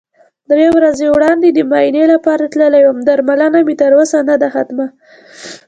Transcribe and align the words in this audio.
درې 0.51 0.67
ورځې 0.75 1.05
وړاندې 1.09 1.47
د 1.51 1.59
معاینې 1.69 2.03
لپاره 2.13 2.43
تللی 2.53 2.83
وم، 2.85 2.99
درملنه 3.07 3.59
مې 3.65 3.75
تر 3.81 3.91
اوسه 3.97 4.17
نده 4.29 4.47
ختمه. 4.55 4.87